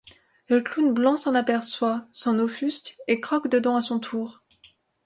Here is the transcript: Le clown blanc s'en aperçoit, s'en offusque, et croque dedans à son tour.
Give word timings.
Le 0.49 0.61
clown 0.61 0.91
blanc 0.95 1.15
s'en 1.15 1.35
aperçoit, 1.35 2.07
s'en 2.11 2.39
offusque, 2.39 2.97
et 3.07 3.21
croque 3.21 3.49
dedans 3.49 3.75
à 3.75 3.81
son 3.81 3.99
tour. 3.99 4.41